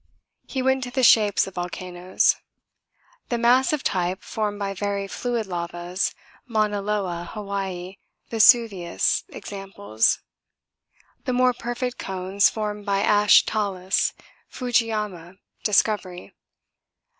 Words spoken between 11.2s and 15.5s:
The more perfect cones formed by ash talus Fujiama,